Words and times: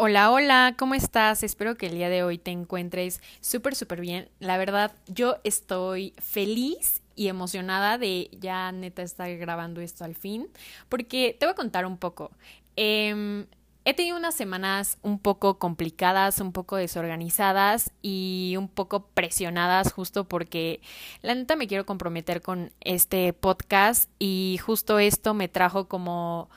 Hola, 0.00 0.30
hola, 0.30 0.76
¿cómo 0.78 0.94
estás? 0.94 1.42
Espero 1.42 1.76
que 1.76 1.86
el 1.86 1.94
día 1.94 2.08
de 2.08 2.22
hoy 2.22 2.38
te 2.38 2.52
encuentres 2.52 3.20
súper, 3.40 3.74
súper 3.74 4.00
bien. 4.00 4.28
La 4.38 4.56
verdad, 4.56 4.92
yo 5.08 5.38
estoy 5.42 6.14
feliz 6.18 7.02
y 7.16 7.26
emocionada 7.26 7.98
de 7.98 8.30
ya 8.40 8.70
neta 8.70 9.02
estar 9.02 9.36
grabando 9.38 9.80
esto 9.80 10.04
al 10.04 10.14
fin, 10.14 10.46
porque 10.88 11.36
te 11.36 11.46
voy 11.46 11.50
a 11.50 11.56
contar 11.56 11.84
un 11.84 11.96
poco. 11.96 12.30
Em, 12.76 13.46
he 13.84 13.92
tenido 13.92 14.16
unas 14.16 14.36
semanas 14.36 14.98
un 15.02 15.18
poco 15.18 15.58
complicadas, 15.58 16.38
un 16.38 16.52
poco 16.52 16.76
desorganizadas 16.76 17.90
y 18.00 18.54
un 18.56 18.68
poco 18.68 19.08
presionadas 19.08 19.92
justo 19.92 20.28
porque 20.28 20.80
la 21.22 21.34
neta 21.34 21.56
me 21.56 21.66
quiero 21.66 21.86
comprometer 21.86 22.40
con 22.40 22.70
este 22.80 23.32
podcast 23.32 24.08
y 24.20 24.60
justo 24.62 25.00
esto 25.00 25.34
me 25.34 25.48
trajo 25.48 25.88
como 25.88 26.50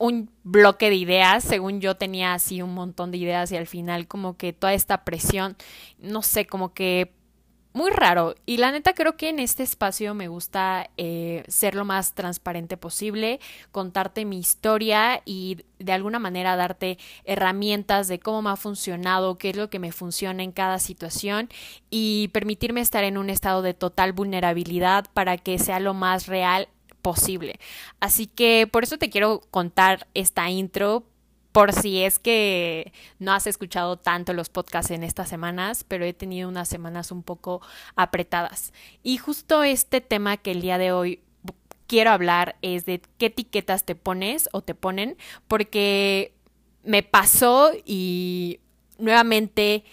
un 0.00 0.30
bloque 0.44 0.88
de 0.88 0.96
ideas, 0.96 1.44
según 1.44 1.82
yo 1.82 1.94
tenía 1.94 2.32
así 2.32 2.62
un 2.62 2.72
montón 2.72 3.10
de 3.10 3.18
ideas 3.18 3.52
y 3.52 3.58
al 3.58 3.66
final 3.66 4.08
como 4.08 4.38
que 4.38 4.54
toda 4.54 4.72
esta 4.72 5.04
presión, 5.04 5.56
no 5.98 6.22
sé, 6.22 6.46
como 6.46 6.72
que 6.72 7.12
muy 7.74 7.90
raro. 7.90 8.34
Y 8.46 8.56
la 8.56 8.72
neta 8.72 8.94
creo 8.94 9.18
que 9.18 9.28
en 9.28 9.38
este 9.38 9.62
espacio 9.62 10.14
me 10.14 10.28
gusta 10.28 10.88
eh, 10.96 11.44
ser 11.48 11.74
lo 11.74 11.84
más 11.84 12.14
transparente 12.14 12.78
posible, 12.78 13.40
contarte 13.72 14.24
mi 14.24 14.38
historia 14.38 15.20
y 15.26 15.58
de 15.78 15.92
alguna 15.92 16.18
manera 16.18 16.56
darte 16.56 16.98
herramientas 17.24 18.08
de 18.08 18.20
cómo 18.20 18.40
me 18.40 18.50
ha 18.50 18.56
funcionado, 18.56 19.36
qué 19.36 19.50
es 19.50 19.56
lo 19.56 19.68
que 19.68 19.78
me 19.78 19.92
funciona 19.92 20.42
en 20.42 20.52
cada 20.52 20.78
situación 20.78 21.50
y 21.90 22.28
permitirme 22.28 22.80
estar 22.80 23.04
en 23.04 23.18
un 23.18 23.28
estado 23.28 23.60
de 23.60 23.74
total 23.74 24.14
vulnerabilidad 24.14 25.04
para 25.12 25.36
que 25.36 25.58
sea 25.58 25.78
lo 25.78 25.92
más 25.92 26.26
real 26.26 26.68
posible. 27.02 27.58
Así 28.00 28.26
que 28.26 28.68
por 28.70 28.84
eso 28.84 28.98
te 28.98 29.10
quiero 29.10 29.40
contar 29.50 30.06
esta 30.14 30.50
intro, 30.50 31.04
por 31.52 31.72
si 31.72 32.02
es 32.02 32.18
que 32.18 32.92
no 33.18 33.32
has 33.32 33.46
escuchado 33.46 33.96
tanto 33.96 34.32
los 34.32 34.48
podcasts 34.48 34.92
en 34.92 35.02
estas 35.02 35.28
semanas, 35.28 35.84
pero 35.86 36.04
he 36.04 36.12
tenido 36.12 36.48
unas 36.48 36.68
semanas 36.68 37.10
un 37.10 37.22
poco 37.22 37.60
apretadas. 37.96 38.72
Y 39.02 39.16
justo 39.18 39.62
este 39.62 40.00
tema 40.00 40.36
que 40.36 40.52
el 40.52 40.60
día 40.60 40.78
de 40.78 40.92
hoy 40.92 41.20
quiero 41.88 42.10
hablar 42.10 42.56
es 42.62 42.86
de 42.86 43.02
qué 43.18 43.26
etiquetas 43.26 43.84
te 43.84 43.96
pones 43.96 44.48
o 44.52 44.62
te 44.62 44.76
ponen, 44.76 45.16
porque 45.48 46.34
me 46.84 47.02
pasó 47.02 47.72
y 47.84 48.60
nuevamente 48.98 49.84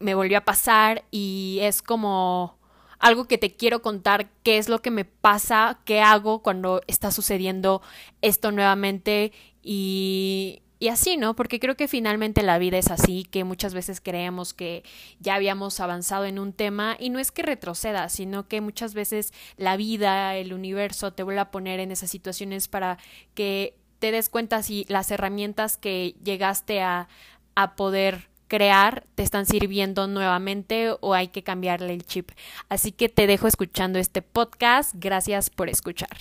me 0.00 0.14
volvió 0.14 0.36
a 0.36 0.44
pasar 0.44 1.04
y 1.10 1.60
es 1.62 1.80
como 1.80 2.58
algo 2.98 3.26
que 3.26 3.38
te 3.38 3.54
quiero 3.54 3.82
contar, 3.82 4.30
qué 4.42 4.58
es 4.58 4.68
lo 4.68 4.80
que 4.82 4.90
me 4.90 5.04
pasa, 5.04 5.80
qué 5.84 6.00
hago 6.00 6.42
cuando 6.42 6.82
está 6.86 7.10
sucediendo 7.10 7.82
esto 8.22 8.52
nuevamente 8.52 9.32
y, 9.62 10.62
y 10.78 10.88
así, 10.88 11.16
¿no? 11.16 11.34
Porque 11.34 11.60
creo 11.60 11.76
que 11.76 11.88
finalmente 11.88 12.42
la 12.42 12.58
vida 12.58 12.76
es 12.76 12.90
así, 12.90 13.24
que 13.24 13.44
muchas 13.44 13.72
veces 13.72 14.00
creemos 14.00 14.52
que 14.52 14.82
ya 15.18 15.34
habíamos 15.34 15.80
avanzado 15.80 16.26
en 16.26 16.38
un 16.38 16.52
tema 16.52 16.96
y 16.98 17.10
no 17.10 17.18
es 17.18 17.32
que 17.32 17.42
retroceda, 17.42 18.08
sino 18.08 18.48
que 18.48 18.60
muchas 18.60 18.92
veces 18.92 19.32
la 19.56 19.76
vida, 19.76 20.36
el 20.36 20.52
universo 20.52 21.12
te 21.12 21.22
vuelve 21.22 21.40
a 21.40 21.50
poner 21.50 21.80
en 21.80 21.90
esas 21.90 22.10
situaciones 22.10 22.68
para 22.68 22.98
que 23.34 23.76
te 23.98 24.10
des 24.10 24.28
cuenta 24.28 24.62
si 24.62 24.84
las 24.88 25.10
herramientas 25.10 25.78
que 25.78 26.16
llegaste 26.22 26.82
a, 26.82 27.08
a 27.54 27.76
poder 27.76 28.28
crear 28.54 29.04
te 29.16 29.24
están 29.24 29.46
sirviendo 29.46 30.06
nuevamente 30.06 30.94
o 31.00 31.12
hay 31.12 31.26
que 31.26 31.42
cambiarle 31.42 31.92
el 31.92 32.06
chip. 32.06 32.30
Así 32.68 32.92
que 32.92 33.08
te 33.08 33.26
dejo 33.26 33.48
escuchando 33.48 33.98
este 33.98 34.22
podcast. 34.22 34.94
Gracias 34.94 35.50
por 35.50 35.68
escuchar. 35.68 36.16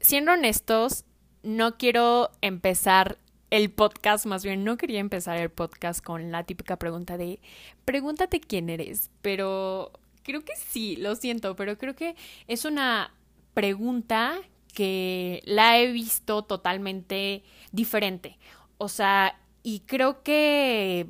Siendo 0.00 0.32
honestos, 0.32 1.06
no 1.42 1.78
quiero 1.78 2.30
empezar 2.42 3.16
el 3.48 3.70
podcast, 3.70 4.26
más 4.26 4.44
bien 4.44 4.64
no 4.64 4.76
quería 4.76 5.00
empezar 5.00 5.38
el 5.38 5.48
podcast 5.48 6.04
con 6.04 6.30
la 6.30 6.44
típica 6.44 6.76
pregunta 6.76 7.16
de 7.16 7.40
pregúntate 7.86 8.40
quién 8.40 8.68
eres, 8.68 9.10
pero 9.22 9.90
creo 10.22 10.44
que 10.44 10.52
sí, 10.54 10.96
lo 10.96 11.16
siento, 11.16 11.56
pero 11.56 11.78
creo 11.78 11.94
que 11.94 12.14
es 12.46 12.66
una 12.66 13.14
pregunta 13.54 14.38
que 14.72 15.42
la 15.44 15.78
he 15.78 15.92
visto 15.92 16.42
totalmente 16.42 17.42
diferente. 17.72 18.38
O 18.78 18.88
sea, 18.88 19.38
y 19.62 19.80
creo 19.80 20.22
que 20.22 21.08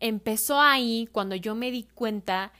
empezó 0.00 0.60
ahí 0.60 1.08
cuando 1.12 1.34
yo 1.34 1.54
me 1.54 1.70
di 1.70 1.84
cuenta 1.94 2.52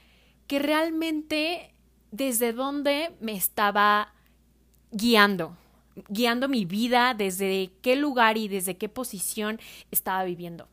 que 0.47 0.59
realmente 0.59 1.73
desde 2.11 2.53
dónde 2.53 3.15
me 3.19 3.33
estaba 3.33 4.13
guiando, 4.91 5.57
guiando 6.09 6.47
mi 6.47 6.65
vida, 6.65 7.13
desde 7.13 7.71
qué 7.81 7.95
lugar 7.95 8.37
y 8.37 8.47
desde 8.47 8.77
qué 8.77 8.89
posición 8.89 9.59
estaba 9.91 10.23
viviendo. 10.23 10.67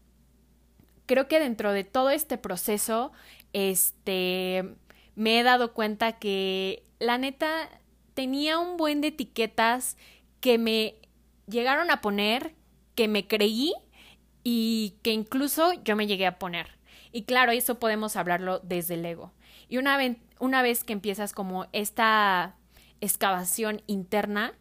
Creo 1.06 1.28
que 1.28 1.40
dentro 1.40 1.72
de 1.72 1.84
todo 1.84 2.10
este 2.10 2.38
proceso, 2.38 3.12
este, 3.52 4.74
me 5.16 5.38
he 5.38 5.42
dado 5.42 5.72
cuenta 5.74 6.18
que 6.18 6.84
la 6.98 7.18
neta 7.18 7.68
tenía 8.14 8.58
un 8.58 8.76
buen 8.76 9.00
de 9.00 9.08
etiquetas 9.08 9.96
que 10.40 10.58
me 10.58 10.96
llegaron 11.46 11.90
a 11.90 12.00
poner, 12.00 12.54
que 12.94 13.08
me 13.08 13.26
creí 13.26 13.72
y 14.42 14.94
que 15.02 15.12
incluso 15.12 15.72
yo 15.84 15.96
me 15.96 16.06
llegué 16.06 16.26
a 16.26 16.38
poner. 16.38 16.78
Y 17.12 17.22
claro, 17.22 17.52
eso 17.52 17.78
podemos 17.78 18.16
hablarlo 18.16 18.60
desde 18.60 18.94
el 18.94 19.04
ego. 19.04 19.32
Y 19.68 19.78
una, 19.78 19.96
vez, 19.96 20.16
una 20.38 20.62
vez 20.62 20.84
que 20.84 20.92
empiezas 20.92 21.32
como 21.32 21.66
esta 21.72 22.56
excavación 23.00 23.82
interna, 23.86 24.52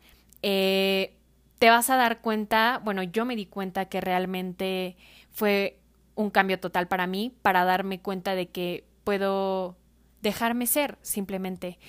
eh, 0.41 1.15
te 1.59 1.69
vas 1.69 1.89
a 1.89 1.95
dar 1.95 2.21
cuenta, 2.21 2.81
bueno, 2.83 3.03
yo 3.03 3.25
me 3.25 3.35
di 3.35 3.45
cuenta 3.45 3.85
que 3.85 4.01
realmente 4.01 4.97
fue 5.31 5.79
un 6.15 6.29
cambio 6.29 6.59
total 6.59 6.87
para 6.87 7.07
mí, 7.07 7.33
para 7.41 7.65
darme 7.65 8.01
cuenta 8.01 8.35
de 8.35 8.49
que 8.49 8.85
puedo 9.03 9.77
dejarme 10.21 10.67
ser 10.67 10.97
simplemente, 11.01 11.79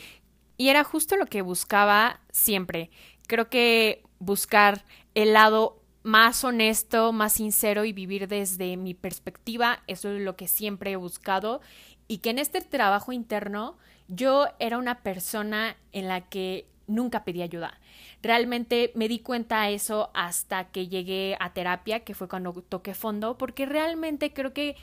y 0.57 0.69
era 0.69 0.85
justo 0.85 1.17
lo 1.17 1.27
que 1.27 1.43
buscaba 1.43 2.21
siempre. 2.31 2.91
Creo 3.27 3.49
que 3.49 4.03
buscar 4.19 4.85
el 5.15 5.33
lado 5.33 5.81
más 6.03 6.45
honesto, 6.45 7.13
más 7.13 7.33
sincero 7.33 7.85
y 7.85 7.93
vivir 7.93 8.29
desde 8.29 8.77
mi 8.77 8.95
perspectiva, 8.95 9.83
eso 9.87 10.11
es 10.11 10.21
lo 10.21 10.37
que 10.37 10.49
siempre 10.49 10.93
he 10.93 10.97
buscado. 10.97 11.61
Y 12.07 12.19
que 12.19 12.31
en 12.31 12.39
este 12.39 12.61
trabajo 12.61 13.13
interno 13.13 13.79
yo 14.09 14.47
era 14.59 14.79
una 14.79 15.03
persona 15.03 15.77
en 15.93 16.09
la 16.09 16.29
que 16.29 16.67
nunca 16.87 17.25
pedí 17.25 17.41
ayuda. 17.41 17.81
Realmente 18.23 18.93
me 18.95 19.09
di 19.09 19.21
cuenta 19.21 19.63
de 19.63 19.75
eso 19.75 20.11
hasta 20.15 20.65
que 20.71 20.89
llegué 20.89 21.37
a 21.41 21.55
terapia, 21.55 22.01
que 22.01 22.15
fue 22.15 22.29
cuando 22.29 22.53
toqué 22.53 22.95
fondo, 22.95 23.39
porque 23.39 23.65
realmente 23.65 24.33
creo 24.35 24.53
que 24.53 24.77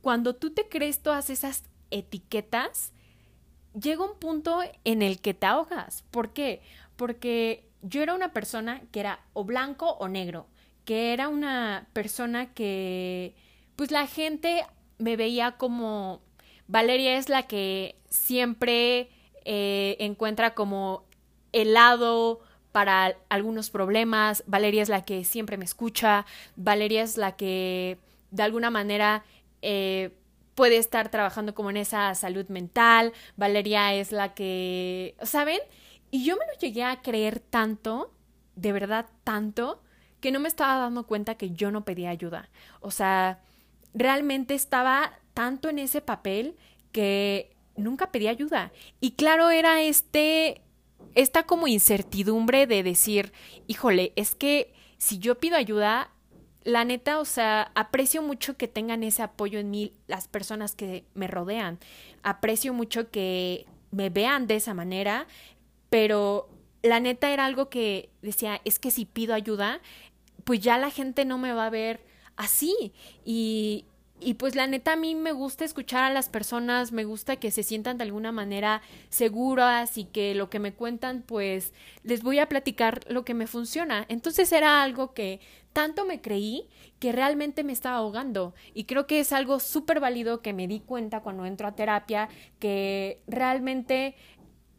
cuando 0.00 0.36
tú 0.36 0.50
te 0.50 0.68
crees 0.68 1.02
todas 1.02 1.30
esas 1.30 1.64
etiquetas, 1.90 2.92
llega 3.80 4.04
un 4.04 4.18
punto 4.18 4.60
en 4.84 5.02
el 5.02 5.20
que 5.20 5.34
te 5.34 5.46
ahogas. 5.46 6.04
¿Por 6.10 6.30
qué? 6.32 6.62
Porque 6.96 7.64
yo 7.82 8.02
era 8.02 8.14
una 8.14 8.32
persona 8.32 8.82
que 8.90 9.00
era 9.00 9.20
o 9.32 9.44
blanco 9.44 9.96
o 9.98 10.08
negro, 10.08 10.46
que 10.84 11.12
era 11.12 11.28
una 11.28 11.86
persona 11.92 12.52
que, 12.52 13.34
pues 13.76 13.90
la 13.90 14.06
gente 14.06 14.66
me 14.98 15.16
veía 15.16 15.52
como 15.52 16.20
Valeria 16.66 17.16
es 17.16 17.28
la 17.28 17.44
que 17.44 17.96
siempre 18.08 19.10
eh, 19.44 19.96
encuentra 20.00 20.54
como 20.54 21.04
el 21.52 21.74
lado 21.74 22.40
para 22.72 23.16
algunos 23.28 23.70
problemas, 23.70 24.44
Valeria 24.46 24.82
es 24.82 24.88
la 24.88 25.04
que 25.04 25.24
siempre 25.24 25.56
me 25.56 25.64
escucha, 25.64 26.26
Valeria 26.56 27.02
es 27.02 27.16
la 27.16 27.36
que 27.36 27.98
de 28.30 28.42
alguna 28.42 28.70
manera 28.70 29.24
eh, 29.62 30.10
puede 30.58 30.78
estar 30.78 31.08
trabajando 31.08 31.54
como 31.54 31.70
en 31.70 31.76
esa 31.76 32.12
salud 32.16 32.48
mental, 32.48 33.12
Valeria 33.36 33.94
es 33.94 34.10
la 34.10 34.34
que, 34.34 35.14
¿saben? 35.22 35.60
Y 36.10 36.24
yo 36.24 36.36
me 36.36 36.44
lo 36.52 36.58
llegué 36.58 36.82
a 36.82 37.00
creer 37.00 37.38
tanto, 37.38 38.12
de 38.56 38.72
verdad 38.72 39.06
tanto, 39.22 39.80
que 40.18 40.32
no 40.32 40.40
me 40.40 40.48
estaba 40.48 40.80
dando 40.80 41.06
cuenta 41.06 41.36
que 41.36 41.52
yo 41.52 41.70
no 41.70 41.84
pedía 41.84 42.10
ayuda. 42.10 42.48
O 42.80 42.90
sea, 42.90 43.40
realmente 43.94 44.56
estaba 44.56 45.12
tanto 45.32 45.68
en 45.68 45.78
ese 45.78 46.00
papel 46.00 46.56
que 46.90 47.54
nunca 47.76 48.10
pedí 48.10 48.26
ayuda. 48.26 48.72
Y 48.98 49.12
claro, 49.12 49.50
era 49.50 49.80
este, 49.82 50.60
esta 51.14 51.44
como 51.44 51.68
incertidumbre 51.68 52.66
de 52.66 52.82
decir, 52.82 53.32
híjole, 53.68 54.12
es 54.16 54.34
que 54.34 54.74
si 54.96 55.20
yo 55.20 55.38
pido 55.38 55.56
ayuda, 55.56 56.10
la 56.68 56.84
neta, 56.84 57.18
o 57.18 57.24
sea, 57.24 57.72
aprecio 57.74 58.22
mucho 58.22 58.58
que 58.58 58.68
tengan 58.68 59.02
ese 59.02 59.22
apoyo 59.22 59.58
en 59.58 59.70
mí 59.70 59.94
las 60.06 60.28
personas 60.28 60.74
que 60.74 61.06
me 61.14 61.26
rodean. 61.26 61.78
Aprecio 62.22 62.74
mucho 62.74 63.10
que 63.10 63.64
me 63.90 64.10
vean 64.10 64.46
de 64.46 64.56
esa 64.56 64.74
manera, 64.74 65.26
pero 65.88 66.50
la 66.82 67.00
neta 67.00 67.30
era 67.30 67.46
algo 67.46 67.70
que 67.70 68.10
decía, 68.20 68.60
es 68.66 68.78
que 68.78 68.90
si 68.90 69.06
pido 69.06 69.32
ayuda, 69.32 69.80
pues 70.44 70.60
ya 70.60 70.76
la 70.76 70.90
gente 70.90 71.24
no 71.24 71.38
me 71.38 71.54
va 71.54 71.64
a 71.64 71.70
ver 71.70 72.04
así. 72.36 72.92
Y 73.24 73.86
y 74.20 74.34
pues 74.34 74.56
la 74.56 74.66
neta 74.66 74.94
a 74.94 74.96
mí 74.96 75.14
me 75.14 75.32
gusta 75.32 75.64
escuchar 75.64 76.04
a 76.04 76.10
las 76.10 76.28
personas, 76.28 76.90
me 76.90 77.04
gusta 77.04 77.36
que 77.36 77.52
se 77.52 77.62
sientan 77.62 77.98
de 77.98 78.04
alguna 78.04 78.32
manera 78.32 78.82
seguras 79.10 79.96
y 79.96 80.04
que 80.04 80.34
lo 80.34 80.50
que 80.50 80.58
me 80.58 80.72
cuentan 80.72 81.22
pues 81.22 81.72
les 82.02 82.22
voy 82.22 82.40
a 82.40 82.48
platicar 82.48 83.00
lo 83.08 83.24
que 83.24 83.34
me 83.34 83.46
funciona. 83.46 84.06
Entonces 84.08 84.50
era 84.50 84.82
algo 84.82 85.14
que 85.14 85.40
tanto 85.72 86.04
me 86.04 86.20
creí 86.20 86.68
que 86.98 87.12
realmente 87.12 87.64
me 87.64 87.72
estaba 87.72 87.98
ahogando 87.98 88.54
y 88.74 88.84
creo 88.84 89.06
que 89.06 89.20
es 89.20 89.32
algo 89.32 89.60
súper 89.60 90.00
válido 90.00 90.42
que 90.42 90.52
me 90.52 90.66
di 90.66 90.80
cuenta 90.80 91.20
cuando 91.20 91.46
entro 91.46 91.68
a 91.68 91.74
terapia 91.74 92.28
que 92.58 93.22
realmente 93.26 94.16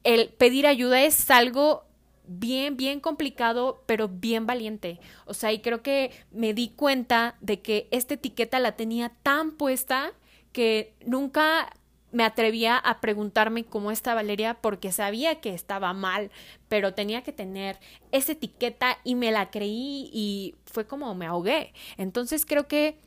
el 0.04 0.30
pedir 0.30 0.68
ayuda 0.68 1.02
es 1.02 1.30
algo 1.30 1.86
bien, 2.30 2.78
bien 2.78 3.00
complicado, 3.00 3.84
pero 3.86 4.08
bien 4.08 4.46
valiente. 4.46 5.00
O 5.26 5.34
sea, 5.34 5.52
y 5.52 5.60
creo 5.60 5.82
que 5.82 6.12
me 6.32 6.54
di 6.54 6.70
cuenta 6.70 7.36
de 7.42 7.62
que 7.62 7.88
esta 7.92 8.14
etiqueta 8.14 8.60
la 8.60 8.76
tenía 8.76 9.10
tan 9.24 9.52
puesta 9.52 10.14
que 10.52 10.94
nunca 11.06 11.72
me 12.12 12.24
atrevía 12.24 12.78
a 12.78 13.02
preguntarme 13.02 13.66
cómo 13.66 13.92
está 13.92 14.14
Valeria 14.14 14.56
porque 14.56 14.92
sabía 14.92 15.42
que 15.42 15.54
estaba 15.54 15.94
mal, 15.94 16.32
pero 16.68 16.94
tenía 16.94 17.24
que 17.24 17.32
tener 17.32 17.78
esa 18.12 18.32
etiqueta 18.32 18.98
y 19.04 19.16
me 19.16 19.32
la 19.32 19.52
creí 19.52 20.10
y 20.14 20.56
fue 20.66 20.86
como 20.86 21.14
me 21.16 21.26
ahogué. 21.26 21.74
Entonces 21.98 22.46
creo 22.46 22.68
que 22.68 22.98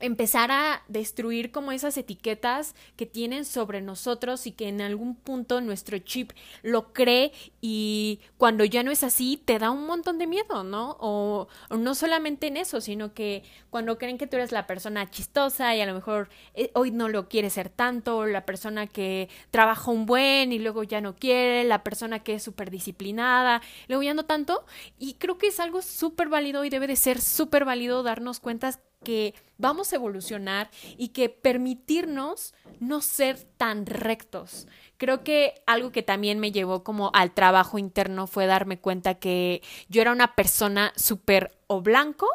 empezar 0.00 0.50
a 0.50 0.82
destruir 0.88 1.50
como 1.50 1.72
esas 1.72 1.96
etiquetas 1.96 2.74
que 2.96 3.06
tienen 3.06 3.44
sobre 3.44 3.80
nosotros 3.80 4.46
y 4.46 4.52
que 4.52 4.68
en 4.68 4.80
algún 4.80 5.16
punto 5.16 5.60
nuestro 5.60 5.98
chip 5.98 6.32
lo 6.62 6.92
cree 6.92 7.32
y 7.60 8.20
cuando 8.36 8.64
ya 8.64 8.82
no 8.82 8.90
es 8.90 9.02
así 9.02 9.40
te 9.44 9.58
da 9.58 9.70
un 9.70 9.86
montón 9.86 10.18
de 10.18 10.26
miedo, 10.26 10.62
¿no? 10.64 10.96
O, 11.00 11.48
no 11.70 11.94
solamente 11.94 12.46
en 12.46 12.56
eso, 12.56 12.80
sino 12.80 13.12
que 13.14 13.42
cuando 13.70 13.98
creen 13.98 14.18
que 14.18 14.26
tú 14.26 14.36
eres 14.36 14.52
la 14.52 14.66
persona 14.66 15.10
chistosa 15.10 15.74
y 15.74 15.80
a 15.80 15.86
lo 15.86 15.94
mejor 15.94 16.28
eh, 16.54 16.70
hoy 16.74 16.90
no 16.90 17.08
lo 17.08 17.28
quiere 17.28 17.50
ser 17.50 17.68
tanto, 17.68 18.26
la 18.26 18.44
persona 18.44 18.86
que 18.86 19.28
trabaja 19.50 19.90
un 19.90 20.06
buen 20.06 20.52
y 20.52 20.58
luego 20.58 20.82
ya 20.82 21.00
no 21.00 21.16
quiere, 21.16 21.64
la 21.64 21.82
persona 21.82 22.20
que 22.20 22.34
es 22.34 22.42
súper 22.42 22.70
disciplinada, 22.70 23.62
luego 23.88 24.02
ya 24.02 24.14
no 24.14 24.24
tanto 24.24 24.64
y 24.98 25.14
creo 25.14 25.38
que 25.38 25.48
es 25.48 25.60
algo 25.60 25.82
súper 25.82 26.28
válido 26.28 26.64
y 26.64 26.70
debe 26.70 26.86
de 26.86 26.96
ser 26.96 27.20
súper 27.20 27.64
válido 27.64 28.02
darnos 28.02 28.40
cuenta 28.40 28.78
que 29.04 29.34
vamos 29.56 29.92
a 29.92 29.96
evolucionar 29.96 30.70
y 30.96 31.08
que 31.08 31.28
permitirnos 31.28 32.54
no 32.80 33.00
ser 33.00 33.38
tan 33.56 33.86
rectos. 33.86 34.66
Creo 34.96 35.24
que 35.24 35.54
algo 35.66 35.92
que 35.92 36.02
también 36.02 36.38
me 36.38 36.52
llevó 36.52 36.84
como 36.84 37.10
al 37.14 37.32
trabajo 37.32 37.78
interno 37.78 38.26
fue 38.26 38.46
darme 38.46 38.80
cuenta 38.80 39.14
que 39.14 39.62
yo 39.88 40.02
era 40.02 40.12
una 40.12 40.34
persona 40.34 40.92
súper 40.96 41.58
o 41.66 41.80
blanco 41.80 42.26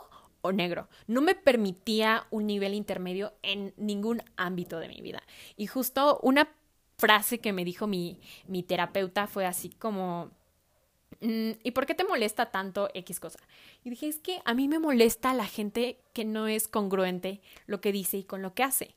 o 0.42 0.52
negro. 0.52 0.90
No 1.08 1.22
me 1.22 1.36
permitía 1.36 2.28
un 2.30 2.48
nivel 2.48 2.74
intermedio 2.74 3.34
en 3.42 3.74
ningún 3.78 4.22
ámbito 4.36 4.80
de 4.80 4.90
mi 4.90 5.02
vida. 5.02 5.24
Y 5.56 5.68
justo 5.68 6.20
una 6.22 6.50
frase 6.98 7.40
que 7.40 7.54
me 7.54 7.66
dijo 7.66 7.88
mi, 7.88 8.22
mi 8.48 8.64
terapeuta 8.64 9.28
fue 9.28 9.46
así 9.46 9.70
como 9.70 10.32
¿y 11.24 11.72
por 11.72 11.86
qué 11.86 11.96
te 11.96 12.04
molesta 12.04 12.52
tanto 12.52 12.90
X 12.94 13.20
cosa? 13.20 13.40
Y 13.84 13.90
dije, 13.90 14.08
es 14.08 14.20
que 14.20 14.42
a 14.46 14.54
mí 14.54 14.68
me 14.68 14.80
molesta 14.80 15.34
la 15.34 15.46
gente 15.46 15.98
que 16.14 16.26
no 16.26 16.48
es 16.48 16.68
congruente 16.68 17.42
lo 17.66 17.80
que 17.80 17.92
dice 17.92 18.18
y 18.18 18.24
con 18.24 18.42
lo 18.42 18.54
que 18.54 18.64
hace. 18.64 18.96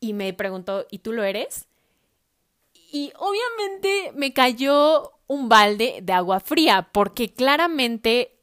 Y 0.00 0.12
me 0.14 0.32
preguntó, 0.32 0.86
¿y 0.90 0.98
tú 0.98 1.12
lo 1.12 1.22
eres? 1.22 1.68
Y 2.90 3.12
obviamente 3.16 4.12
me 4.14 4.32
cayó 4.32 5.12
un 5.26 5.48
balde 5.48 6.00
de 6.02 6.12
agua 6.12 6.40
fría, 6.40 6.88
porque 6.92 7.32
claramente 7.32 8.38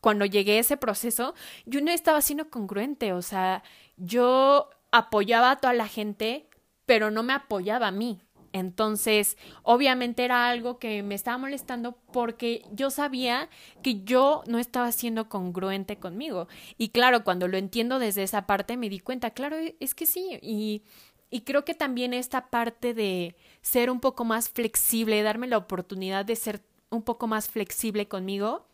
cuando 0.00 0.24
llegué 0.24 0.56
a 0.56 0.60
ese 0.60 0.76
proceso, 0.76 1.34
yo 1.66 1.80
no 1.82 1.90
estaba 1.90 2.22
siendo 2.22 2.48
congruente, 2.48 3.12
o 3.12 3.22
sea, 3.22 3.62
yo 3.96 4.70
apoyaba 4.92 5.50
a 5.50 5.56
toda 5.56 5.74
la 5.74 5.88
gente, 5.88 6.48
pero 6.86 7.10
no 7.10 7.22
me 7.22 7.34
apoyaba 7.34 7.88
a 7.88 7.92
mí. 7.92 8.20
Entonces, 8.52 9.36
obviamente 9.62 10.24
era 10.24 10.48
algo 10.48 10.78
que 10.78 11.02
me 11.02 11.14
estaba 11.14 11.38
molestando 11.38 11.96
porque 12.12 12.62
yo 12.72 12.90
sabía 12.90 13.48
que 13.82 14.02
yo 14.02 14.42
no 14.46 14.58
estaba 14.58 14.90
siendo 14.92 15.28
congruente 15.28 15.98
conmigo. 15.98 16.48
Y 16.76 16.88
claro, 16.88 17.22
cuando 17.22 17.48
lo 17.48 17.56
entiendo 17.58 17.98
desde 17.98 18.24
esa 18.24 18.46
parte 18.46 18.76
me 18.76 18.88
di 18.88 19.00
cuenta, 19.00 19.30
claro, 19.30 19.56
es 19.78 19.94
que 19.94 20.06
sí. 20.06 20.38
Y, 20.42 20.82
y 21.30 21.42
creo 21.42 21.64
que 21.64 21.74
también 21.74 22.12
esta 22.12 22.50
parte 22.50 22.92
de 22.92 23.36
ser 23.62 23.90
un 23.90 24.00
poco 24.00 24.24
más 24.24 24.48
flexible, 24.48 25.22
darme 25.22 25.46
la 25.46 25.58
oportunidad 25.58 26.24
de 26.24 26.36
ser 26.36 26.60
un 26.90 27.02
poco 27.02 27.28
más 27.28 27.48
flexible 27.48 28.08
conmigo, 28.08 28.66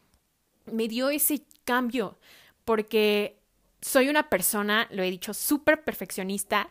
me 0.65 0.89
dio 0.89 1.11
ese 1.11 1.43
cambio 1.65 2.19
porque 2.65 3.39
soy 3.81 4.09
una 4.09 4.29
persona, 4.29 4.89
lo 4.91 5.03
he 5.03 5.11
dicho, 5.11 5.35
súper 5.35 5.85
perfeccionista 5.85 6.71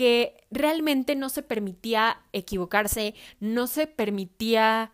que 0.00 0.46
realmente 0.50 1.14
no 1.14 1.28
se 1.28 1.42
permitía 1.42 2.22
equivocarse, 2.32 3.14
no 3.38 3.66
se 3.66 3.86
permitía 3.86 4.92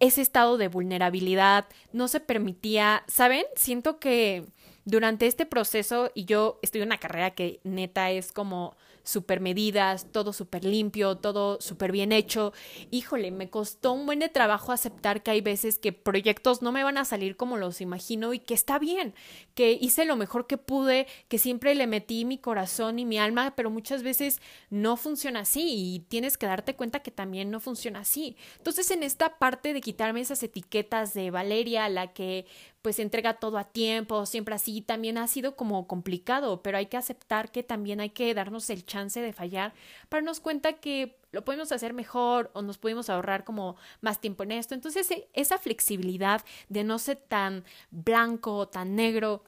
ese 0.00 0.22
estado 0.22 0.56
de 0.56 0.66
vulnerabilidad, 0.66 1.66
no 1.92 2.08
se 2.08 2.18
permitía, 2.18 3.04
¿saben? 3.06 3.44
Siento 3.54 4.00
que 4.00 4.44
durante 4.84 5.28
este 5.28 5.46
proceso, 5.46 6.10
y 6.16 6.24
yo 6.24 6.58
estoy 6.62 6.80
en 6.80 6.88
una 6.88 6.98
carrera 6.98 7.30
que 7.30 7.60
neta 7.62 8.10
es 8.10 8.32
como 8.32 8.74
súper 9.02 9.40
medidas, 9.40 10.06
todo 10.12 10.32
súper 10.32 10.64
limpio, 10.64 11.16
todo 11.16 11.60
súper 11.60 11.92
bien 11.92 12.12
hecho. 12.12 12.52
Híjole, 12.90 13.30
me 13.30 13.50
costó 13.50 13.92
un 13.92 14.06
buen 14.06 14.22
trabajo 14.32 14.72
aceptar 14.72 15.22
que 15.22 15.32
hay 15.32 15.40
veces 15.40 15.78
que 15.78 15.92
proyectos 15.92 16.62
no 16.62 16.70
me 16.72 16.84
van 16.84 16.98
a 16.98 17.04
salir 17.04 17.36
como 17.36 17.56
los 17.56 17.80
imagino 17.80 18.32
y 18.34 18.38
que 18.38 18.54
está 18.54 18.78
bien, 18.78 19.14
que 19.54 19.72
hice 19.72 20.04
lo 20.04 20.16
mejor 20.16 20.46
que 20.46 20.58
pude, 20.58 21.06
que 21.28 21.38
siempre 21.38 21.74
le 21.74 21.86
metí 21.86 22.24
mi 22.24 22.38
corazón 22.38 22.98
y 22.98 23.04
mi 23.04 23.18
alma, 23.18 23.54
pero 23.56 23.70
muchas 23.70 24.02
veces 24.02 24.40
no 24.70 24.96
funciona 24.96 25.40
así 25.40 25.94
y 25.94 26.00
tienes 26.00 26.38
que 26.38 26.46
darte 26.46 26.76
cuenta 26.76 27.00
que 27.00 27.10
también 27.10 27.50
no 27.50 27.60
funciona 27.60 28.00
así. 28.00 28.36
Entonces, 28.58 28.90
en 28.90 29.02
esta 29.02 29.38
parte 29.38 29.72
de 29.72 29.80
quitarme 29.80 30.20
esas 30.20 30.42
etiquetas 30.42 31.14
de 31.14 31.30
Valeria, 31.30 31.88
la 31.88 32.12
que 32.12 32.46
pues 32.82 32.98
entrega 32.98 33.34
todo 33.34 33.58
a 33.58 33.64
tiempo, 33.64 34.26
siempre 34.26 34.56
así, 34.56 34.82
también 34.82 35.16
ha 35.16 35.28
sido 35.28 35.54
como 35.54 35.86
complicado, 35.86 36.62
pero 36.62 36.78
hay 36.78 36.86
que 36.86 36.96
aceptar 36.96 37.52
que 37.52 37.62
también 37.62 38.00
hay 38.00 38.10
que 38.10 38.34
darnos 38.34 38.68
el 38.70 38.84
chance 38.84 39.20
de 39.20 39.32
fallar 39.32 39.72
para 40.08 40.20
darnos 40.20 40.40
cuenta 40.40 40.74
que 40.74 41.16
lo 41.30 41.44
podemos 41.44 41.72
hacer 41.72 41.94
mejor 41.94 42.50
o 42.54 42.62
nos 42.62 42.78
podemos 42.78 43.08
ahorrar 43.08 43.44
como 43.44 43.76
más 44.00 44.20
tiempo 44.20 44.42
en 44.42 44.52
esto. 44.52 44.74
Entonces, 44.74 45.10
e, 45.12 45.28
esa 45.32 45.58
flexibilidad 45.58 46.44
de 46.68 46.84
no 46.84 46.98
ser 46.98 47.16
tan 47.16 47.64
blanco 47.90 48.68
tan 48.68 48.96
negro 48.96 49.44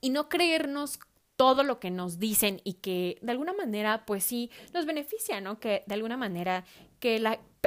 y 0.00 0.10
no 0.10 0.28
creernos 0.28 0.98
todo 1.36 1.62
lo 1.62 1.78
que 1.78 1.90
nos 1.90 2.18
dicen 2.18 2.60
y 2.64 2.74
que 2.74 3.18
de 3.22 3.30
alguna 3.30 3.52
manera 3.52 4.04
pues 4.06 4.24
sí 4.24 4.50
nos 4.74 4.86
beneficia, 4.86 5.40
¿no? 5.40 5.60
Que 5.60 5.84
de 5.86 5.94
alguna 5.94 6.16
manera 6.16 6.64
que 6.98 7.20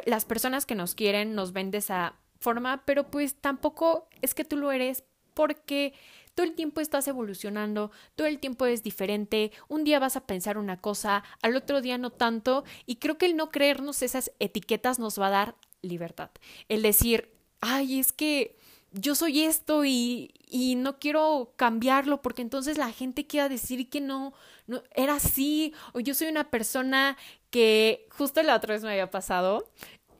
las 0.06 0.26
personas 0.26 0.66
que 0.66 0.76
nos 0.76 0.94
quieren 0.94 1.36
nos 1.36 1.54
ven 1.54 1.72
de 1.72 1.78
esa 1.78 2.16
forma, 2.42 2.84
pero 2.86 3.10
pues 3.10 3.36
tampoco 3.36 4.10
es 4.22 4.34
que 4.34 4.44
tú 4.44 4.58
lo 4.58 4.72
eres 4.72 5.04
porque 5.34 5.94
todo 6.36 6.46
el 6.46 6.56
tiempo 6.56 6.82
estás 6.82 7.08
evolucionando, 7.08 7.92
todo 8.16 8.28
el 8.28 8.40
tiempo 8.40 8.66
es 8.66 8.84
diferente, 8.84 9.52
un 9.68 9.84
día 9.84 10.00
vas 10.00 10.16
a 10.16 10.26
pensar 10.26 10.58
una 10.58 10.82
cosa, 10.82 11.24
al 11.42 11.56
otro 11.56 11.82
día 11.82 11.98
no 11.98 12.10
tanto, 12.10 12.64
y 12.86 12.98
creo 12.98 13.18
que 13.18 13.28
el 13.28 13.36
no 13.36 13.52
creernos 13.52 14.02
esas 14.02 14.32
etiquetas 14.40 15.00
nos 15.00 15.20
va 15.20 15.28
a 15.28 15.32
dar 15.32 15.56
libertad. 15.82 16.32
El 16.68 16.82
decir, 16.82 17.32
ay, 17.60 18.00
es 18.00 18.12
que 18.12 18.58
yo 18.92 19.16
soy 19.16 19.44
esto 19.44 19.86
y, 19.86 20.34
y 20.48 20.76
no 20.76 21.00
quiero 21.00 21.54
cambiarlo 21.56 22.22
porque 22.22 22.42
entonces 22.42 22.78
la 22.78 22.92
gente 22.92 23.26
quiera 23.26 23.48
decir 23.48 23.90
que 23.90 24.02
no, 24.02 24.34
no 24.68 24.84
era 24.96 25.16
así, 25.16 25.74
o 25.94 26.00
yo 26.00 26.14
soy 26.14 26.28
una 26.28 26.50
persona 26.50 27.18
que 27.50 28.08
justo 28.10 28.42
la 28.42 28.56
otra 28.56 28.74
vez 28.74 28.84
me 28.84 28.92
había 28.92 29.12
pasado, 29.12 29.70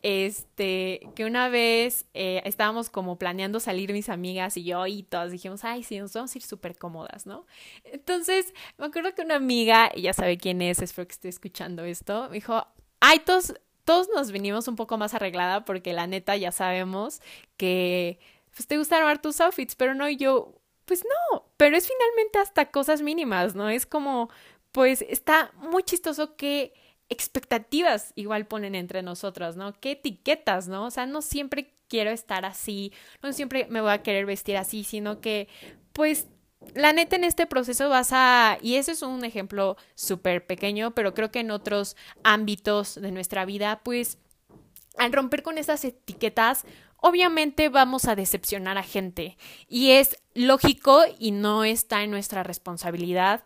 este, 0.04 1.02
que 1.16 1.26
una 1.26 1.50
vez 1.50 2.06
eh, 2.14 2.42
estábamos 2.46 2.90
como 2.90 3.18
planeando 3.18 3.60
salir 3.60 3.94
mis 3.94 4.10
amigas 4.10 4.58
y 4.58 4.64
yo 4.64 4.88
y 4.88 5.04
todas 5.04 5.32
dijimos, 5.32 5.64
ay, 5.64 5.84
sí, 5.84 6.00
nos 6.00 6.14
vamos 6.14 6.34
a 6.34 6.38
ir 6.38 6.44
súper 6.44 6.78
cómodas, 6.78 7.26
¿no? 7.26 7.46
Entonces, 7.84 8.54
me 8.78 8.86
acuerdo 8.86 9.14
que 9.14 9.22
una 9.22 9.36
amiga, 9.36 9.92
ya 9.96 10.14
sabe 10.14 10.38
quién 10.38 10.62
es, 10.62 10.82
espero 10.82 11.08
que 11.08 11.14
esté 11.14 11.30
escuchando 11.30 11.84
esto, 11.84 12.28
me 12.30 12.36
dijo, 12.36 12.66
ay, 13.00 13.20
todos, 13.20 13.54
todos 13.84 14.10
nos 14.16 14.32
venimos 14.32 14.68
un 14.68 14.76
poco 14.76 14.98
más 14.98 15.14
arreglada 15.14 15.66
porque 15.66 15.94
la 15.94 16.08
neta 16.08 16.36
ya 16.36 16.52
sabemos 16.52 17.22
que 17.58 18.20
pues, 18.56 18.68
te 18.68 18.78
gusta 18.78 18.98
armar 18.98 19.22
tus 19.22 19.40
outfits, 19.42 19.76
pero 19.76 19.94
no, 19.94 20.10
y 20.10 20.18
yo, 20.18 20.56
pues 20.86 21.04
no, 21.04 21.46
pero 21.58 21.78
es 21.78 21.88
finalmente 21.88 22.40
hasta 22.40 22.72
cosas 22.72 23.02
mínimas, 23.02 23.56
¿no? 23.56 23.70
Es 23.70 23.86
como, 23.86 24.30
pues 24.72 25.04
está 25.08 25.52
muy 25.56 25.84
chistoso 25.84 26.36
que 26.36 26.74
expectativas 27.12 28.14
igual 28.16 28.48
ponen 28.48 28.74
entre 28.74 29.04
nosotros, 29.04 29.58
¿no? 29.58 29.74
¿Qué 29.74 29.92
etiquetas, 29.92 30.70
¿no? 30.70 30.86
O 30.86 30.92
sea, 30.92 31.06
no 31.06 31.22
siempre 31.22 31.74
quiero 31.90 32.10
estar 32.10 32.46
así, 32.46 32.94
no 33.22 33.34
siempre 33.34 33.68
me 33.70 33.82
voy 33.82 33.92
a 33.92 34.02
querer 34.02 34.26
vestir 34.26 34.56
así, 34.56 34.86
sino 34.86 35.20
que, 35.20 35.50
pues, 35.92 36.28
la 36.74 36.94
neta 36.94 37.18
en 37.18 37.26
este 37.26 37.46
proceso 37.48 37.90
vas 37.90 38.12
a, 38.14 38.58
y 38.62 38.76
ese 38.76 38.94
es 38.94 39.02
un 39.02 39.26
ejemplo 39.26 39.76
súper 39.94 40.46
pequeño, 40.48 40.92
pero 40.92 41.14
creo 41.14 41.32
que 41.32 41.42
en 41.42 41.52
otros 41.52 41.98
ámbitos 42.24 42.96
de 42.96 43.12
nuestra 43.12 43.44
vida, 43.44 43.82
pues, 43.84 44.18
al 44.98 45.12
romper 45.12 45.44
con 45.44 45.58
esas 45.58 45.84
etiquetas, 45.84 46.64
obviamente 46.96 47.68
vamos 47.68 48.06
a 48.06 48.16
decepcionar 48.16 48.78
a 48.78 48.84
gente 48.84 49.38
y 49.68 49.92
es 49.92 50.18
lógico 50.34 51.02
y 51.20 51.32
no 51.32 51.66
está 51.66 52.04
en 52.04 52.12
nuestra 52.12 52.44
responsabilidad 52.44 53.44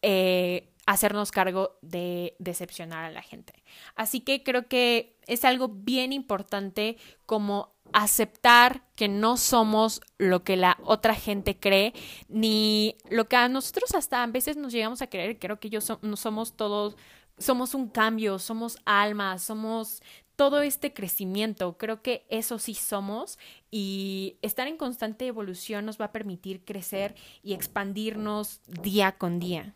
eh, 0.00 0.70
hacernos 0.86 1.30
cargo 1.30 1.78
de 1.82 2.36
decepcionar 2.38 3.04
a 3.04 3.10
la 3.10 3.22
gente. 3.22 3.62
Así 3.94 4.20
que 4.20 4.42
creo 4.42 4.68
que 4.68 5.16
es 5.26 5.44
algo 5.44 5.68
bien 5.68 6.12
importante 6.12 6.98
como 7.26 7.74
aceptar 7.92 8.82
que 8.96 9.08
no 9.08 9.36
somos 9.36 10.00
lo 10.18 10.42
que 10.42 10.56
la 10.56 10.78
otra 10.84 11.14
gente 11.14 11.58
cree, 11.58 11.94
ni 12.28 12.96
lo 13.08 13.28
que 13.28 13.36
a 13.36 13.48
nosotros 13.48 13.94
hasta 13.94 14.22
a 14.22 14.26
veces 14.26 14.56
nos 14.56 14.72
llegamos 14.72 15.02
a 15.02 15.08
creer. 15.08 15.38
Creo 15.38 15.60
que 15.60 15.70
yo 15.70 15.80
no 16.02 16.16
somos 16.16 16.56
todos, 16.56 16.96
somos 17.38 17.74
un 17.74 17.88
cambio, 17.88 18.38
somos 18.38 18.78
almas, 18.84 19.42
somos 19.42 20.02
todo 20.36 20.62
este 20.62 20.92
crecimiento. 20.92 21.76
Creo 21.78 22.02
que 22.02 22.26
eso 22.28 22.58
sí 22.58 22.74
somos 22.74 23.38
y 23.70 24.38
estar 24.42 24.66
en 24.66 24.76
constante 24.76 25.26
evolución 25.26 25.86
nos 25.86 26.00
va 26.00 26.06
a 26.06 26.12
permitir 26.12 26.64
crecer 26.64 27.14
y 27.42 27.54
expandirnos 27.54 28.60
día 28.66 29.12
con 29.12 29.38
día. 29.38 29.74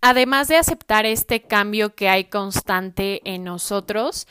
Además 0.00 0.48
de 0.48 0.56
aceptar 0.56 1.04
este 1.04 1.42
cambio 1.42 1.94
que 1.94 2.08
hay 2.08 2.24
constante 2.24 3.20
en 3.24 3.44
nosotros, 3.44 4.26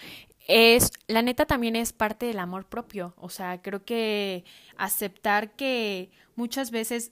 es, 0.47 0.91
la 1.07 1.21
neta 1.21 1.45
también 1.45 1.75
es 1.75 1.93
parte 1.93 2.25
del 2.25 2.39
amor 2.39 2.65
propio. 2.65 3.13
O 3.17 3.29
sea, 3.29 3.61
creo 3.61 3.85
que 3.85 4.43
aceptar 4.77 5.55
que 5.55 6.09
muchas 6.35 6.71
veces 6.71 7.11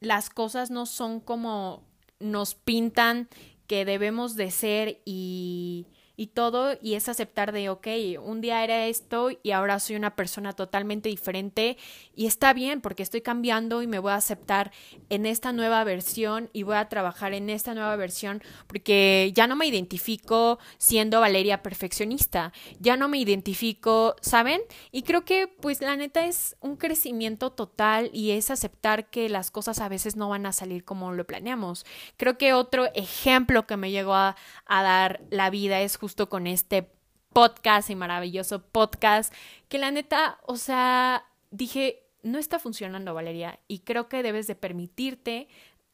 las 0.00 0.28
cosas 0.28 0.70
no 0.70 0.84
son 0.84 1.20
como 1.20 1.82
nos 2.20 2.54
pintan 2.54 3.28
que 3.66 3.84
debemos 3.86 4.36
de 4.36 4.50
ser 4.50 5.00
y 5.06 5.86
y 6.16 6.28
todo 6.28 6.76
y 6.80 6.94
es 6.94 7.08
aceptar 7.08 7.52
de, 7.52 7.68
ok, 7.68 7.86
un 8.22 8.40
día 8.40 8.62
era 8.62 8.86
esto 8.86 9.30
y 9.42 9.50
ahora 9.50 9.80
soy 9.80 9.96
una 9.96 10.14
persona 10.14 10.52
totalmente 10.52 11.08
diferente 11.08 11.76
y 12.14 12.26
está 12.26 12.52
bien 12.52 12.80
porque 12.80 13.02
estoy 13.02 13.20
cambiando 13.20 13.82
y 13.82 13.86
me 13.86 13.98
voy 13.98 14.12
a 14.12 14.16
aceptar 14.16 14.70
en 15.10 15.26
esta 15.26 15.52
nueva 15.52 15.82
versión 15.84 16.50
y 16.52 16.62
voy 16.62 16.76
a 16.76 16.88
trabajar 16.88 17.34
en 17.34 17.50
esta 17.50 17.74
nueva 17.74 17.96
versión 17.96 18.42
porque 18.66 19.32
ya 19.34 19.46
no 19.46 19.56
me 19.56 19.66
identifico 19.66 20.58
siendo 20.78 21.20
Valeria 21.20 21.62
perfeccionista, 21.62 22.52
ya 22.78 22.96
no 22.96 23.08
me 23.08 23.18
identifico, 23.18 24.16
¿saben? 24.20 24.60
Y 24.92 25.02
creo 25.02 25.24
que 25.24 25.48
pues 25.48 25.80
la 25.80 25.96
neta 25.96 26.26
es 26.26 26.56
un 26.60 26.76
crecimiento 26.76 27.50
total 27.50 28.10
y 28.12 28.30
es 28.32 28.50
aceptar 28.50 29.10
que 29.10 29.28
las 29.28 29.50
cosas 29.50 29.80
a 29.80 29.88
veces 29.88 30.16
no 30.16 30.28
van 30.28 30.46
a 30.46 30.52
salir 30.52 30.84
como 30.84 31.12
lo 31.12 31.26
planeamos. 31.26 31.84
Creo 32.16 32.38
que 32.38 32.52
otro 32.52 32.86
ejemplo 32.94 33.66
que 33.66 33.76
me 33.76 33.90
llegó 33.90 34.14
a, 34.14 34.36
a 34.66 34.82
dar 34.82 35.22
la 35.30 35.50
vida 35.50 35.80
es 35.80 35.98
justo 36.04 36.28
con 36.28 36.46
este 36.46 36.90
podcast 37.32 37.88
y 37.88 37.94
maravilloso 37.94 38.62
podcast, 38.62 39.32
que 39.70 39.78
la 39.78 39.90
neta, 39.90 40.38
o 40.44 40.56
sea, 40.58 41.24
dije, 41.50 42.02
no 42.22 42.38
está 42.38 42.58
funcionando, 42.58 43.14
Valeria, 43.14 43.58
y 43.68 43.78
creo 43.78 44.10
que 44.10 44.22
debes 44.22 44.46
de 44.46 44.54
permitirte 44.54 45.48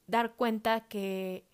dar 0.08 0.32
cuenta 0.32 0.80
que 0.88 1.44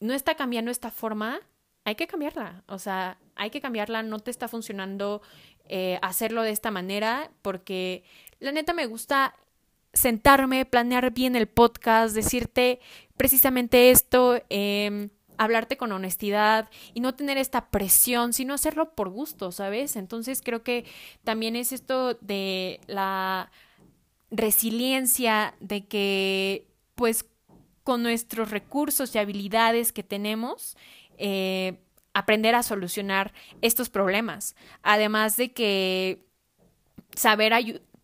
no 0.00 0.12
está 0.12 0.34
cambiando 0.34 0.70
esta 0.70 0.90
forma, 0.90 1.40
hay 1.84 1.94
que 1.94 2.06
cambiarla, 2.06 2.62
o 2.66 2.78
sea, 2.78 3.16
hay 3.36 3.48
que 3.48 3.62
cambiarla, 3.62 4.02
no 4.02 4.18
te 4.18 4.30
está 4.30 4.48
funcionando 4.48 5.22
eh, 5.64 5.98
hacerlo 6.02 6.42
de 6.42 6.50
esta 6.50 6.70
manera, 6.70 7.30
porque 7.40 8.04
la 8.38 8.52
neta 8.52 8.74
me 8.74 8.84
gusta 8.84 9.34
sentarme, 9.94 10.66
planear 10.66 11.10
bien 11.10 11.36
el 11.36 11.46
podcast, 11.46 12.14
decirte 12.14 12.80
precisamente 13.16 13.90
esto. 13.90 14.42
Eh, 14.50 15.08
hablarte 15.38 15.76
con 15.76 15.92
honestidad 15.92 16.68
y 16.92 17.00
no 17.00 17.14
tener 17.14 17.38
esta 17.38 17.70
presión, 17.70 18.32
sino 18.32 18.54
hacerlo 18.54 18.94
por 18.94 19.08
gusto, 19.08 19.52
¿sabes? 19.52 19.96
Entonces 19.96 20.42
creo 20.42 20.62
que 20.62 20.84
también 21.24 21.56
es 21.56 21.72
esto 21.72 22.14
de 22.14 22.80
la 22.86 23.50
resiliencia, 24.30 25.54
de 25.60 25.86
que 25.86 26.66
pues 26.94 27.26
con 27.82 28.02
nuestros 28.02 28.50
recursos 28.50 29.14
y 29.14 29.18
habilidades 29.18 29.92
que 29.92 30.02
tenemos, 30.02 30.76
eh, 31.18 31.78
aprender 32.14 32.54
a 32.54 32.62
solucionar 32.62 33.32
estos 33.60 33.90
problemas. 33.90 34.56
Además 34.82 35.36
de 35.36 35.52
que 35.52 36.24
saber 37.14 37.52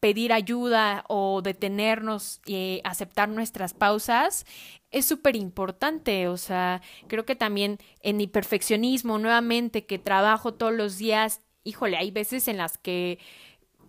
pedir 0.00 0.32
ayuda 0.32 1.04
o 1.08 1.42
detenernos 1.42 2.40
y 2.46 2.80
aceptar 2.84 3.28
nuestras 3.28 3.74
pausas 3.74 4.46
es 4.90 5.06
súper 5.06 5.36
importante, 5.36 6.26
o 6.26 6.36
sea, 6.36 6.82
creo 7.06 7.24
que 7.24 7.36
también 7.36 7.78
en 8.00 8.16
mi 8.16 8.26
perfeccionismo, 8.26 9.18
nuevamente, 9.18 9.86
que 9.86 9.98
trabajo 9.98 10.54
todos 10.54 10.72
los 10.72 10.98
días, 10.98 11.42
híjole, 11.62 11.96
hay 11.96 12.10
veces 12.10 12.48
en 12.48 12.56
las 12.56 12.76
que 12.76 13.18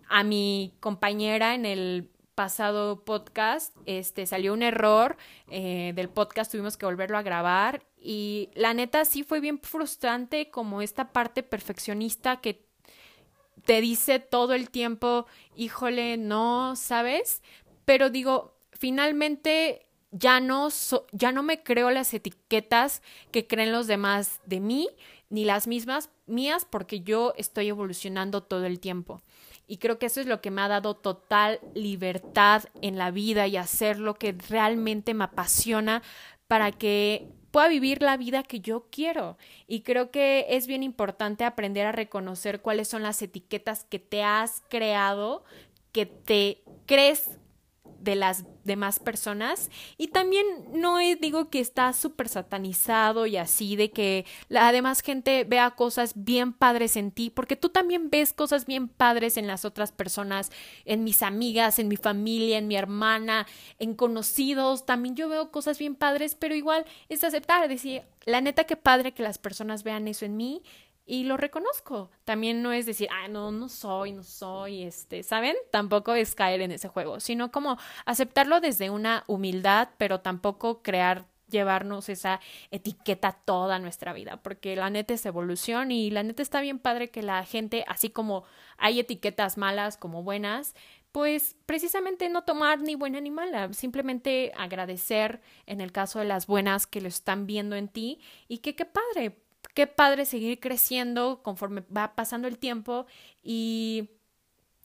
a 0.08 0.22
mi 0.22 0.74
compañera 0.80 1.54
en 1.54 1.66
el 1.66 2.10
pasado 2.34 3.04
podcast, 3.04 3.76
este, 3.86 4.26
salió 4.26 4.52
un 4.52 4.62
error 4.62 5.16
eh, 5.48 5.92
del 5.94 6.08
podcast, 6.08 6.52
tuvimos 6.52 6.76
que 6.76 6.86
volverlo 6.86 7.18
a 7.18 7.22
grabar 7.22 7.84
y 7.98 8.50
la 8.54 8.74
neta 8.74 9.04
sí 9.04 9.22
fue 9.22 9.40
bien 9.40 9.58
frustrante 9.60 10.50
como 10.50 10.82
esta 10.82 11.12
parte 11.12 11.42
perfeccionista 11.42 12.40
que 12.40 12.66
te 13.64 13.80
dice 13.80 14.18
todo 14.18 14.54
el 14.54 14.70
tiempo, 14.70 15.26
híjole, 15.56 16.16
no, 16.16 16.76
¿sabes? 16.76 17.42
Pero 17.84 18.10
digo, 18.10 18.56
finalmente 18.72 19.86
ya 20.10 20.40
no, 20.40 20.68
ya 21.12 21.32
no 21.32 21.42
me 21.42 21.62
creo 21.62 21.90
las 21.90 22.12
etiquetas 22.14 23.02
que 23.30 23.46
creen 23.46 23.72
los 23.72 23.86
demás 23.86 24.40
de 24.44 24.60
mí, 24.60 24.88
ni 25.30 25.44
las 25.44 25.66
mismas 25.66 26.10
mías, 26.26 26.66
porque 26.68 27.00
yo 27.00 27.32
estoy 27.36 27.68
evolucionando 27.68 28.42
todo 28.42 28.66
el 28.66 28.78
tiempo. 28.78 29.22
Y 29.66 29.78
creo 29.78 29.98
que 29.98 30.06
eso 30.06 30.20
es 30.20 30.26
lo 30.26 30.42
que 30.42 30.50
me 30.50 30.60
ha 30.60 30.68
dado 30.68 30.94
total 30.94 31.60
libertad 31.74 32.64
en 32.82 32.98
la 32.98 33.10
vida 33.10 33.46
y 33.46 33.56
hacer 33.56 33.98
lo 33.98 34.14
que 34.14 34.36
realmente 34.50 35.14
me 35.14 35.24
apasiona 35.24 36.02
para 36.46 36.72
que 36.72 37.30
pueda 37.52 37.68
vivir 37.68 38.02
la 38.02 38.16
vida 38.16 38.42
que 38.42 38.60
yo 38.60 38.86
quiero. 38.90 39.38
Y 39.68 39.82
creo 39.82 40.10
que 40.10 40.46
es 40.48 40.66
bien 40.66 40.82
importante 40.82 41.44
aprender 41.44 41.86
a 41.86 41.92
reconocer 41.92 42.60
cuáles 42.60 42.88
son 42.88 43.04
las 43.04 43.22
etiquetas 43.22 43.84
que 43.84 44.00
te 44.00 44.24
has 44.24 44.64
creado, 44.68 45.44
que 45.92 46.06
te 46.06 46.62
crees 46.86 47.38
de 48.02 48.16
las 48.16 48.44
demás 48.64 48.98
personas. 48.98 49.70
Y 49.96 50.08
también 50.08 50.44
no 50.72 50.98
digo 50.98 51.50
que 51.50 51.60
está 51.60 51.92
súper 51.92 52.28
satanizado 52.28 53.26
y 53.26 53.36
así 53.36 53.76
de 53.76 53.90
que 53.90 54.26
la 54.48 54.72
demás 54.72 55.00
gente 55.00 55.44
vea 55.44 55.70
cosas 55.70 56.12
bien 56.14 56.52
padres 56.52 56.96
en 56.96 57.12
ti 57.12 57.30
porque 57.30 57.56
tú 57.56 57.68
también 57.68 58.10
ves 58.10 58.32
cosas 58.32 58.66
bien 58.66 58.88
padres 58.88 59.36
en 59.36 59.46
las 59.46 59.64
otras 59.64 59.92
personas 59.92 60.50
en 60.84 61.04
mis 61.04 61.22
amigas 61.22 61.78
en 61.78 61.88
mi 61.88 61.96
familia 61.96 62.58
en 62.58 62.68
mi 62.68 62.76
hermana 62.76 63.46
en 63.78 63.94
conocidos. 63.94 64.84
También 64.84 65.16
yo 65.16 65.28
veo 65.28 65.50
cosas 65.50 65.78
bien 65.78 65.94
padres 65.94 66.34
pero 66.34 66.54
igual 66.54 66.84
es 67.08 67.24
aceptar 67.24 67.68
decir 67.68 68.02
la 68.24 68.40
neta 68.40 68.64
que 68.64 68.76
padre 68.76 69.12
que 69.12 69.22
las 69.22 69.38
personas 69.38 69.82
vean 69.84 70.08
eso 70.08 70.24
en 70.24 70.36
mí 70.36 70.62
y 71.04 71.24
lo 71.24 71.36
reconozco. 71.36 72.10
También 72.24 72.62
no 72.62 72.72
es 72.72 72.86
decir, 72.86 73.08
ah, 73.10 73.28
no, 73.28 73.50
no 73.50 73.68
soy, 73.68 74.12
no 74.12 74.22
soy, 74.22 74.82
este, 74.82 75.22
¿saben? 75.22 75.56
Tampoco 75.70 76.14
es 76.14 76.34
caer 76.34 76.60
en 76.60 76.72
ese 76.72 76.88
juego, 76.88 77.20
sino 77.20 77.50
como 77.50 77.78
aceptarlo 78.04 78.60
desde 78.60 78.90
una 78.90 79.24
humildad, 79.26 79.90
pero 79.98 80.20
tampoco 80.20 80.82
crear 80.82 81.26
llevarnos 81.52 82.08
esa 82.08 82.40
etiqueta 82.70 83.32
toda 83.44 83.78
nuestra 83.78 84.12
vida, 84.12 84.38
porque 84.42 84.74
la 84.74 84.90
neta 84.90 85.14
es 85.14 85.26
evolución 85.26 85.92
y 85.92 86.10
la 86.10 86.22
neta 86.22 86.42
está 86.42 86.60
bien 86.60 86.78
padre 86.78 87.10
que 87.10 87.22
la 87.22 87.44
gente, 87.44 87.84
así 87.86 88.08
como 88.08 88.44
hay 88.78 88.98
etiquetas 89.00 89.58
malas 89.58 89.96
como 89.96 90.22
buenas, 90.22 90.74
pues 91.12 91.56
precisamente 91.66 92.30
no 92.30 92.42
tomar 92.42 92.80
ni 92.80 92.94
buena 92.94 93.20
ni 93.20 93.30
mala, 93.30 93.72
simplemente 93.74 94.50
agradecer 94.56 95.42
en 95.66 95.82
el 95.82 95.92
caso 95.92 96.18
de 96.18 96.24
las 96.24 96.46
buenas 96.46 96.86
que 96.86 97.02
lo 97.02 97.08
están 97.08 97.46
viendo 97.46 97.76
en 97.76 97.88
ti 97.88 98.18
y 98.48 98.58
que 98.58 98.74
qué 98.74 98.86
padre, 98.86 99.36
qué 99.74 99.86
padre 99.86 100.26
seguir 100.26 100.60
creciendo 100.60 101.42
conforme 101.42 101.82
va 101.94 102.14
pasando 102.14 102.48
el 102.48 102.58
tiempo 102.58 103.06
y 103.42 104.10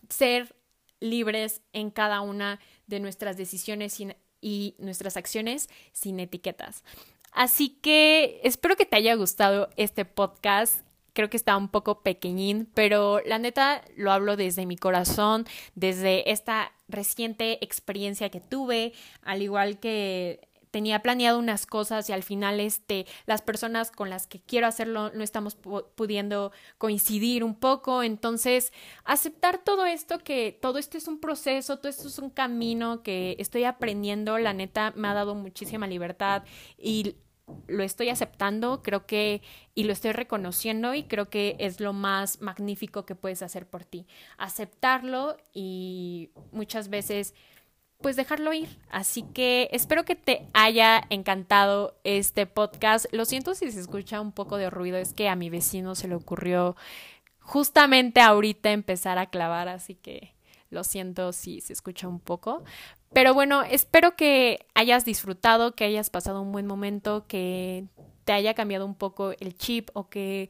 ser 0.09 0.55
libres 0.99 1.61
en 1.73 1.91
cada 1.91 2.21
una 2.21 2.59
de 2.87 2.99
nuestras 2.99 3.37
decisiones 3.37 3.99
y 4.41 4.75
nuestras 4.79 5.17
acciones 5.17 5.69
sin 5.91 6.19
etiquetas. 6.19 6.83
Así 7.31 7.69
que 7.69 8.39
espero 8.43 8.75
que 8.75 8.85
te 8.85 8.95
haya 8.95 9.13
gustado 9.15 9.69
este 9.77 10.05
podcast. 10.05 10.81
Creo 11.13 11.29
que 11.29 11.37
está 11.37 11.57
un 11.57 11.69
poco 11.69 12.01
pequeñín, 12.01 12.69
pero 12.73 13.21
la 13.25 13.39
neta 13.39 13.83
lo 13.95 14.11
hablo 14.11 14.37
desde 14.37 14.65
mi 14.65 14.75
corazón, 14.75 15.45
desde 15.75 16.31
esta 16.31 16.71
reciente 16.87 17.63
experiencia 17.63 18.29
que 18.29 18.39
tuve, 18.39 18.93
al 19.23 19.41
igual 19.41 19.79
que 19.79 20.46
tenía 20.77 21.01
planeado 21.01 21.39
unas 21.39 21.65
cosas 21.65 22.07
y 22.07 22.13
al 22.13 22.21
final 22.21 22.59
este 22.59 23.07
las 23.25 23.41
personas 23.41 23.89
con 23.89 24.11
las 24.11 24.27
que 24.27 24.41
quiero 24.41 24.67
hacerlo 24.67 25.09
no 25.09 25.23
estamos 25.23 25.55
pudiendo 25.55 26.51
coincidir 26.77 27.43
un 27.43 27.55
poco 27.55 28.03
entonces 28.03 28.71
aceptar 29.03 29.57
todo 29.57 29.87
esto 29.87 30.19
que 30.19 30.55
todo 30.61 30.77
esto 30.77 30.95
es 30.95 31.07
un 31.07 31.19
proceso 31.19 31.77
todo 31.77 31.89
esto 31.89 32.09
es 32.09 32.19
un 32.19 32.29
camino 32.29 33.01
que 33.01 33.35
estoy 33.39 33.63
aprendiendo 33.63 34.37
la 34.37 34.53
neta 34.53 34.93
me 34.95 35.07
ha 35.07 35.15
dado 35.15 35.33
muchísima 35.33 35.87
libertad 35.87 36.43
y 36.77 37.15
lo 37.67 37.81
estoy 37.81 38.09
aceptando, 38.09 38.83
creo 38.83 39.05
que 39.05 39.41
y 39.73 39.85
lo 39.85 39.93
estoy 39.93 40.11
reconociendo 40.11 40.93
y 40.93 41.03
creo 41.03 41.29
que 41.29 41.55
es 41.59 41.79
lo 41.79 41.93
más 41.93 42.41
magnífico 42.41 43.05
que 43.05 43.15
puedes 43.15 43.41
hacer 43.41 43.65
por 43.65 43.85
ti. 43.85 44.05
Aceptarlo 44.37 45.37
y 45.53 46.31
muchas 46.51 46.89
veces 46.89 47.33
pues 48.01 48.15
dejarlo 48.15 48.53
ir. 48.53 48.79
Así 48.89 49.23
que 49.33 49.69
espero 49.71 50.05
que 50.05 50.15
te 50.15 50.47
haya 50.53 51.01
encantado 51.09 51.99
este 52.03 52.45
podcast. 52.45 53.05
Lo 53.11 53.25
siento 53.25 53.55
si 53.55 53.71
se 53.71 53.79
escucha 53.79 54.21
un 54.21 54.31
poco 54.31 54.57
de 54.57 54.69
ruido, 54.69 54.97
es 54.97 55.13
que 55.13 55.29
a 55.29 55.35
mi 55.35 55.49
vecino 55.49 55.95
se 55.95 56.07
le 56.07 56.15
ocurrió 56.15 56.75
justamente 57.39 58.21
ahorita 58.21 58.71
empezar 58.71 59.17
a 59.17 59.27
clavar, 59.27 59.67
así 59.69 59.95
que 59.95 60.35
lo 60.69 60.83
siento 60.83 61.31
si 61.31 61.61
se 61.61 61.73
escucha 61.73 62.07
un 62.07 62.19
poco. 62.19 62.63
Pero 63.13 63.33
bueno, 63.33 63.63
espero 63.63 64.15
que 64.15 64.59
hayas 64.75 65.05
disfrutado, 65.05 65.73
que 65.73 65.85
hayas 65.85 66.09
pasado 66.09 66.41
un 66.41 66.51
buen 66.51 66.67
momento, 66.67 67.25
que 67.27 67.85
te 68.25 68.33
haya 68.33 68.53
cambiado 68.53 68.85
un 68.85 68.95
poco 68.95 69.31
el 69.39 69.55
chip 69.57 69.89
o 69.93 70.09
que 70.09 70.49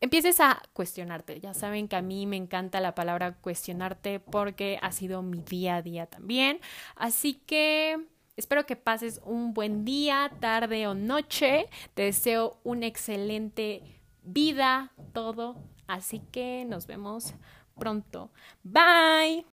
empieces 0.00 0.40
a 0.40 0.62
cuestionarte. 0.72 1.40
Ya 1.40 1.54
saben 1.54 1.88
que 1.88 1.96
a 1.96 2.02
mí 2.02 2.26
me 2.26 2.36
encanta 2.36 2.80
la 2.80 2.94
palabra 2.94 3.34
cuestionarte 3.34 4.20
porque 4.20 4.78
ha 4.82 4.92
sido 4.92 5.22
mi 5.22 5.40
día 5.40 5.76
a 5.76 5.82
día 5.82 6.06
también. 6.06 6.60
Así 6.94 7.34
que 7.34 7.98
espero 8.36 8.66
que 8.66 8.76
pases 8.76 9.20
un 9.24 9.54
buen 9.54 9.84
día, 9.84 10.30
tarde 10.40 10.86
o 10.86 10.94
noche. 10.94 11.68
Te 11.94 12.02
deseo 12.04 12.58
una 12.64 12.86
excelente 12.86 13.82
vida, 14.22 14.92
todo. 15.12 15.56
Así 15.86 16.20
que 16.32 16.64
nos 16.66 16.86
vemos 16.86 17.34
pronto. 17.78 18.30
Bye. 18.62 19.44